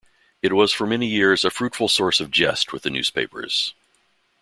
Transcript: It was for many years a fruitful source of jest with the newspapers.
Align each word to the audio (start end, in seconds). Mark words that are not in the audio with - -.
It 0.41 0.53
was 0.53 0.71
for 0.73 0.87
many 0.87 1.05
years 1.05 1.45
a 1.45 1.51
fruitful 1.51 1.87
source 1.87 2.19
of 2.19 2.31
jest 2.31 2.73
with 2.73 2.81
the 2.81 2.89
newspapers. 2.89 3.75